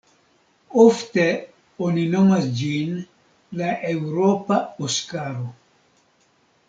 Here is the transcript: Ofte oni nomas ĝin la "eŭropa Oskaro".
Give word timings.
Ofte 0.83 1.25
oni 1.89 2.05
nomas 2.15 2.47
ĝin 2.61 2.97
la 3.61 3.69
"eŭropa 3.93 4.59
Oskaro". 4.89 5.45